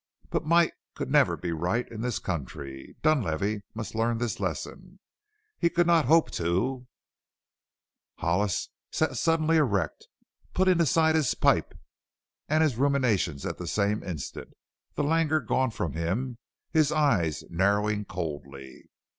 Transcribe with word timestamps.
But 0.31 0.47
might 0.47 0.73
could 0.95 1.11
never 1.11 1.37
be 1.37 1.51
right 1.51 1.87
in 1.89 2.01
this 2.01 2.17
country. 2.17 2.95
Dunlavey 3.03 3.61
must 3.75 3.93
learn 3.93 4.17
this 4.17 4.39
lesson; 4.39 4.97
he 5.59 5.69
could 5.69 5.85
not 5.85 6.05
hope 6.05 6.31
to! 6.41 6.87
Hollis 8.17 8.69
sat 8.91 9.15
suddenly 9.15 9.57
erect, 9.57 10.07
putting 10.55 10.81
aside 10.81 11.13
his 11.13 11.35
pipe 11.35 11.75
and 12.49 12.63
his 12.63 12.77
ruminations 12.77 13.45
at 13.45 13.59
the 13.59 13.67
same 13.67 14.01
instant, 14.03 14.55
the 14.95 15.03
languor 15.03 15.39
gone 15.39 15.69
from 15.69 15.93
him, 15.93 16.39
his 16.71 16.91
eyes 16.91 17.43
narrowing 17.51 18.03
coldly. 18.03 18.89